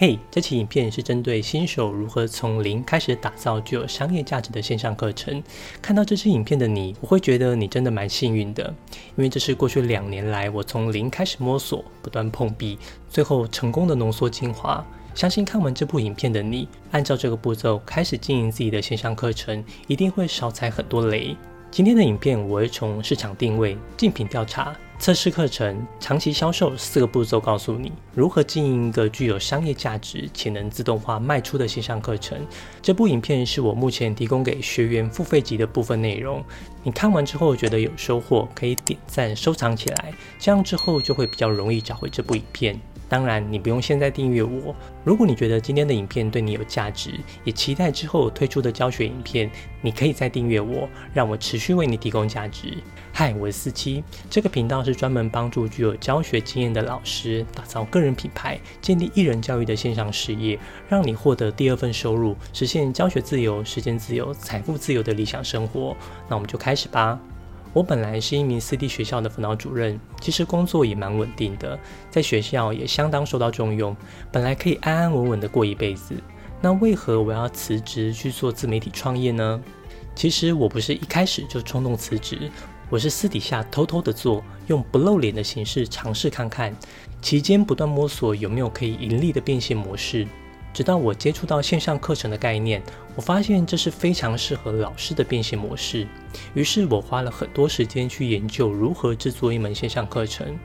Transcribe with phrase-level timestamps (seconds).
[0.00, 5.42] 嘿，这期影片是针对新手如何从零开始打造具有商业价值的线上课程。
[5.82, 8.72] 看到这支影片的你，我会觉得你真的蛮幸运的，
[9.16, 14.86] 因为这是过去两年来我从零开始摸索、不断碰壁，最后成功的浓缩精华。
[15.16, 21.36] 相信看完这部影片的你，按照这个步骤开始经营自己的线上课程，一定会少踩很多雷。
[21.72, 24.76] 今天的影片，我会从市场定位、竞品调查。
[25.00, 32.36] 测试课程、长期销售四个步骤，告诉你如何经营一个具有商业价值且能自动化卖出的线上课程。
[32.82, 36.44] 这部影片是我目前提供给学员付费级的部分内容。
[36.82, 42.78] 你看完之后觉得有收获，可以点赞收藏起来，这样之后就会比较容易找回这部影片。
[43.08, 44.74] 当然，你不用现在订阅我。
[45.02, 47.12] 如果你觉得今天的影片对你有价值，
[47.42, 52.76] 也期待之后推出的教学影片，你可以再订阅我，让我持续为你提供价值。
[53.12, 65.96] 嗨，我是四七，这个频道是专门帮助具有教学经验的老师打造个人品牌、建立艺人教育的线上事业，让你获得第二份收入，实现教学自由、时间自由、财富自由的理想生活。
[66.28, 67.18] 那我们就开始吧。
[67.72, 71.78] 我本来是一名私立学校的辅导主任，其实工作也蛮稳定的，
[72.10, 73.96] 在学校也相当受到重用，
[74.32, 76.14] 本来可以安安稳稳的过一辈子。
[76.60, 79.60] 那为何我要辞职去做自媒体创业呢？
[80.14, 82.50] 其实我不是一开始就冲动辞职，
[82.90, 86.74] 我是私底下偷偷的做，用不露脸的形式尝试看看，
[87.22, 90.26] 期间不断摸索有没有可以盈利的变现模式。
[90.78, 92.80] 直到我接触到线上课程的概念，
[93.16, 96.06] 我发现这是非常适合老师的变现模式。
[96.54, 100.56] 于是我花了很多时间去研究如何制作一门线上课程。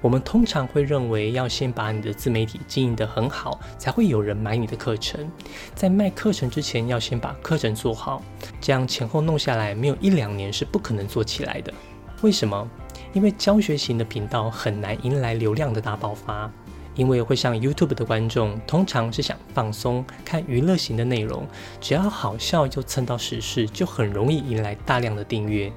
[0.00, 5.28] 我们通常会认为要先把你的自媒体经营得很好，才会有人买你的课程。
[5.74, 8.22] 在卖课程之前，要先把课程做好，
[8.60, 11.74] 这样前后弄下来，没有一两年是不可能做起来的。
[12.22, 12.70] 为什么？
[13.12, 16.48] 因为教学型的频道很难迎来流量的大爆发。
[16.96, 21.46] 因为会上 YouTube 的观众通常是想放松、看娱乐型的内容，
[21.80, 25.70] 只要好笑又蹭到时事，就很容易引来大量的订阅。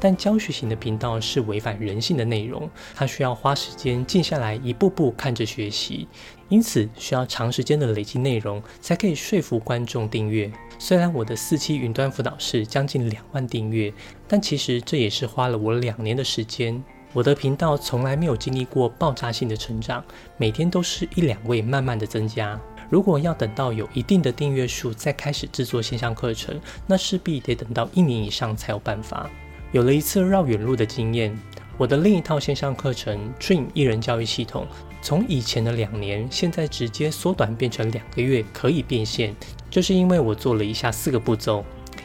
[0.00, 6.08] 但教学型的频道是违反人性的内容，它需要花时间静下来，一步步看着学习，
[6.48, 10.50] 因此需要长时间的累积内容，才可以说服观众订阅。
[10.78, 13.92] 虽然我的四期云端辅导室将近两万订阅，
[14.26, 16.82] 但其实这也是花了我两年的时间。
[17.14, 20.02] 我的频道从来没有经历过爆炸性的成长，
[20.38, 22.58] 每天都是一两位慢慢的增加。
[22.88, 29.28] 如果要等到有一定的订阅数再开始制作线上课程，那势必得等到一年以上才有办法。
[29.72, 31.38] 有了一次绕远路的经验，
[31.76, 34.66] 我的另一套线上课程 Dream 艺人教育系统，
[35.02, 39.36] 从以前的两年，现在直接缩短变成两个月可以变现，
[39.68, 41.62] 就是因为我做了以下四个步骤：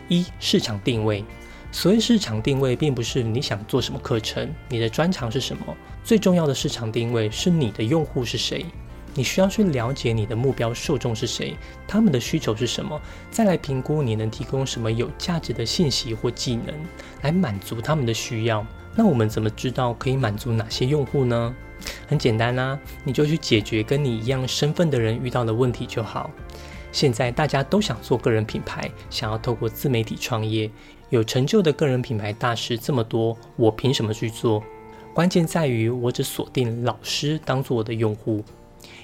[0.10, 1.24] 一、市场定位。
[1.80, 5.64] 所谓市场定位，并不是你想做什么课程，你的专长是什么。
[6.04, 8.66] 最重要的市场定位是你的用户是谁。
[9.14, 11.56] 你需要去了解你的目标受众是谁，
[11.88, 13.00] 他们的需求是什么，
[13.30, 16.74] 再来评估你能提供什么有价值的信息或技能，
[17.22, 18.66] 来满足他们的需要。
[18.96, 21.56] 那我们怎么知道可以满足哪些用户呢？
[22.08, 26.32] 很简单啊，你就去解决跟你一样身份的人遇到的问题就好。
[26.92, 30.72] 现在大家都想做个人品牌，想要透过自媒体创业。
[31.10, 34.64] 有成就的个人品牌大师这么多，我凭什么去做？
[35.14, 38.44] 关键在于我只锁定老师当做我的用户，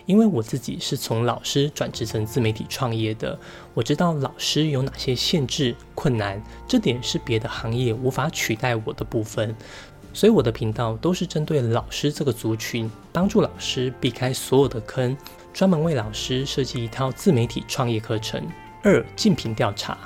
[0.06, 3.40] 因为我自己是从老师转职成自媒体创业的，
[3.74, 9.56] 我知道老师有哪些限制、困难，这点是别的行业无法取代我的部分。
[10.14, 15.18] 所以我的频道都是针对老师这个族群，帮助老师避开所有的坑，
[15.52, 18.46] 专门为老师设计一套自媒体创业课程。
[18.84, 19.98] 二、竞品调查。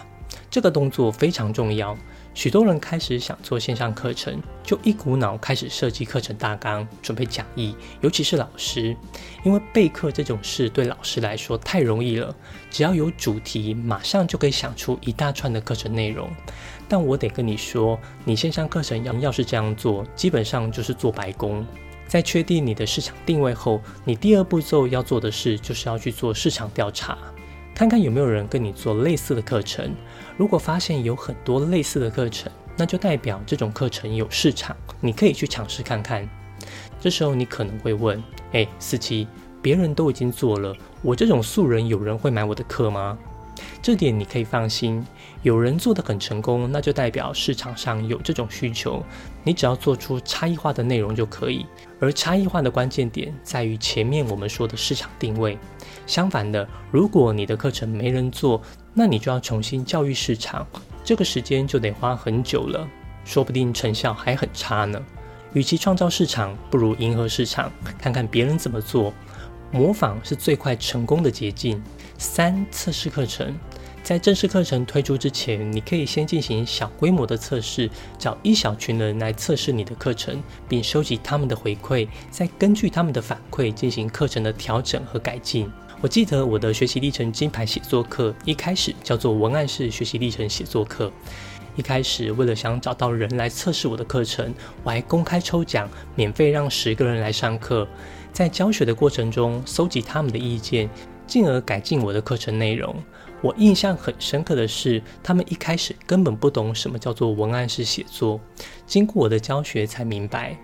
[0.58, 1.96] 这个动作非常重要。
[2.34, 7.76] 许多人开始想做线上课程，就一股脑开始设计课程大纲，准备讲义。
[8.02, 8.98] 尤其是老师，
[9.44, 12.36] 因为备课这种事对老师来说太容易了，
[12.72, 16.28] 只要有主题，马上就可以想出一大串的课程内容。
[16.88, 21.64] 但我得跟你说，你线上课程要要是这样做，基本上就是做白工。
[22.08, 27.16] 在确定你的市场定位后，你第二步骤要做的事，就是要去做市场调查。
[27.78, 29.94] 看看有没有人跟你做类似的课程，
[30.36, 36.28] 如果发现有很多类似的课程，那就代表这种课程有市场，你可以去尝试看看。
[37.00, 38.22] 这时候你可能会问：
[38.54, 39.28] 哎，四七，
[39.62, 43.16] 别人都已经做了，我这种素人有人会买我的课吗？
[43.82, 45.06] 这点你可以放心，
[45.42, 49.04] 有人做的很成功，那就代表市场上有这种需求。
[49.44, 51.66] 你只要做出差异化的内容就可以，
[52.00, 55.58] 而差异化的关键点在于前面我们说的市场定位。
[56.06, 58.62] 相反的，如果你的课程没人做，
[58.94, 60.66] 那你就要重新教育市场，
[61.04, 62.88] 这个时间就得花很久了，
[63.24, 65.02] 说不定成效还很差呢。
[65.54, 69.14] 与其创造市场，不如迎合市场，看看别人怎么做。
[69.72, 71.82] 模仿是最快成功的捷径。
[72.18, 73.56] 三、测试课程。
[74.04, 85.70] 在正式课程推出之前，你可以先进行小规模的测试，找一小群人来测试你的课程，并收集他们的回馈，再根据他们的反馈进行课程的调整和改进。
[86.00, 91.12] 我记得我的学习历程金牌写作课一开始叫做文案式学习历程写作课。
[91.76, 94.54] 一开始为了想找到人来测试我的课程，
[94.84, 97.88] 我还公开抽奖，免费让十个人来上课，
[98.38, 100.88] 在教学的过程中搜集他们的意见，
[101.26, 102.96] 进而改进我的课程内容。
[103.42, 108.40] 我印象很深刻的是，他们一开始根本不懂什么叫做文案式写作，
[108.86, 110.56] 经过我的教学才明白。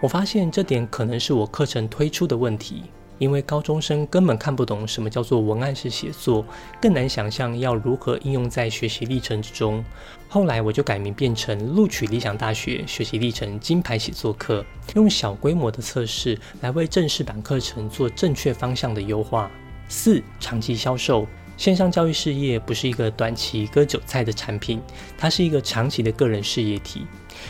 [0.00, 2.84] 我发现这点可能是我课程推出的问题，
[3.18, 6.44] 因为高中生根本看不懂什么叫做文案式写作，
[6.80, 9.84] 更难想象要如何应用在学习历程之中。
[10.28, 19.50] 后来我就改名变成录取理想大学学习历程金牌写作课，用小规模的测试来为正式版课程做正确方向的优化。
[19.88, 21.26] 四、长期销售。
[21.56, 24.80] 线上教育事业不是一个短期割韭菜的产品，
[25.16, 27.04] 它是一个长期的个人事业体。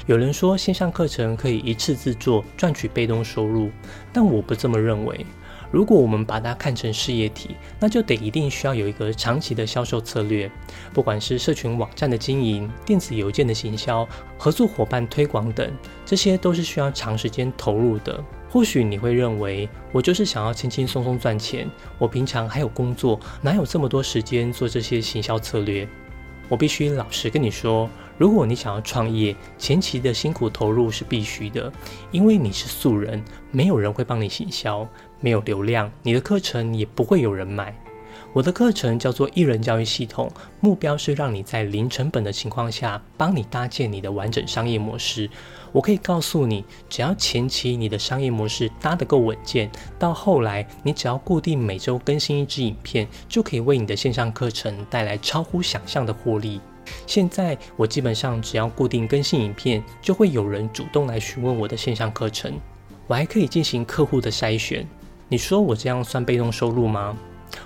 [0.07, 3.71] 有人说线上课程可以一次制作赚取被动收入，
[4.11, 5.27] 但我不这么认为。
[5.71, 10.51] 如果我们把它看成事业体，那就得一定需要有一个长期的销售策略，
[10.95, 15.71] 不管是社群网站的经营、电子邮件的行销、合作伙伴推广等，
[16.07, 18.23] 这些都是需要长时间投入的。
[18.51, 25.87] 或许你会认为，我就是想要轻轻松松赚钱，我平常还有工作，哪有这么多时间做这些行销策略？
[26.49, 31.71] 我必须老实跟你说，如果你想要创业，前期的辛苦投入是必须的，
[32.11, 34.89] 因为你是素人，没有人会帮你行销，
[35.21, 37.75] 没有流量，你的课程也不会有人买。
[38.35, 40.31] 我的课程叫做艺人教育系统，
[40.61, 45.29] 目标是让你在零成本的情况下，帮你搭建你的完整商业模式。
[45.73, 56.61] 我可以告诉你，只要前期你的商业模式搭得够稳健，到后来你只要固定每周更新一支影片，就可以为你的线上课程带来超乎想象的获利。
[57.07, 62.59] 现在我基本上只要固定更新影片，就会有人主动来询问我的线上课程。
[63.07, 64.87] 我还可以进行客户的筛选。
[65.29, 67.17] 你说我这样算被动收入吗？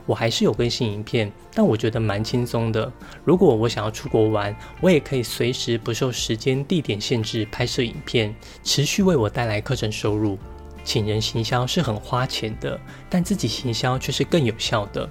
[0.07, 2.91] 我还是有更新影片，但我觉得蛮轻松的。
[3.25, 10.39] 如果我想要出国玩，我也可以随时不受时间、地点限制拍摄影片，持续为我带来课程收入。
[10.85, 12.79] 请人行销是很花钱的，
[13.09, 15.09] 但自己行销却是更有效的。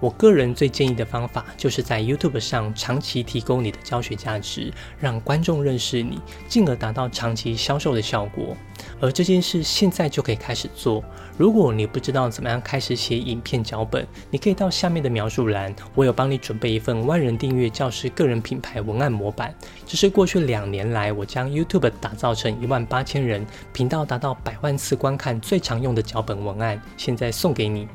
[0.00, 8.56] 我个人最建议的方法，就是在 YouTube 上长期提供你的教学价值，让观众认识你，进而达到长期销售的效果。
[9.00, 11.02] 而这件事现在就可以开始做。
[11.38, 19.54] 如果你不知道怎么样开始写影片脚本，你可以到下面的描述栏，我有帮你准备一份万人订阅教师个人品牌文案模板。
[19.86, 27.88] 这是过去两年来我将 YouTube 打造成一万八千人频道达到百万次观看最常用的脚本文案，现在送给你。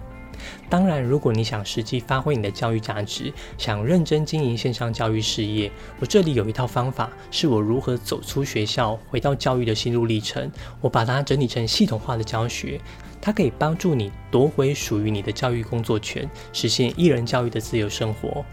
[0.69, 10.51] 当然，如果你想实际发挥你的教育价值，想认真经营线上教育事业，我这里有一套方法，是我如何走出学校，回到教育的心路历程。
[10.79, 12.79] 我把它整理成系统化的教学，
[13.19, 18.43] 它可以帮助你夺回属于你的教育工作权，实现一人教育的自由生活。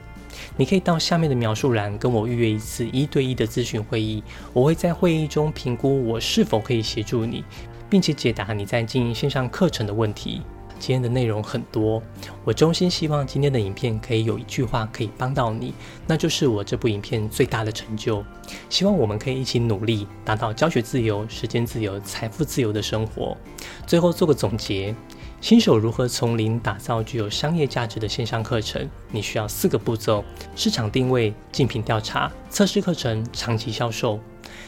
[0.57, 7.45] 你可以到下面的描述栏跟我预约一次一对一的咨询会议，我会在会议中评估我是否可以协助你，
[7.89, 10.43] 并且解答你在经营线上课程的问题。
[10.79, 12.03] 今天的内容很多，
[12.45, 15.75] 我衷心希望今天的影片可以有一句话可以帮到你，
[16.07, 18.25] 那就是我这部影片最大的成就。
[18.71, 23.37] 希望我们可以一起努力，达到教学自由、时间自由、财富自由的生活。
[23.87, 24.95] 最后做个总结：
[25.41, 28.89] 新手如何从零打造具有商业价值的线上课程？
[29.11, 30.25] 你需要四个步骤：
[30.55, 34.19] 市场定位、竞品调查、测试课程、长期销售。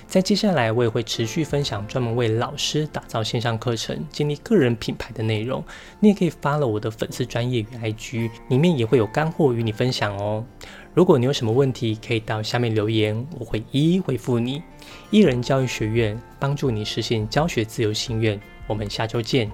[0.06, 5.62] 在接下来，我也会持续分享专门为老师打造线上课程、建立个人品牌的内容。
[6.00, 10.44] 你也可以发了我的粉丝专业与 IG，里面也会有干货与你分享哦。
[10.92, 14.62] 如果你有什么问题，可以到下面留言，我会一一回复你。
[15.10, 19.50] 艺人教育学院帮助你实现教学自由心愿，我们下周见。